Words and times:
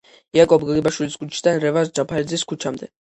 იაკობ 0.37 0.63
გოგებაშვილის 0.69 1.17
ქუჩიდან 1.25 1.59
რევაზ 1.67 1.93
ჯაფარიძის 2.01 2.47
ქუჩამდე. 2.53 2.91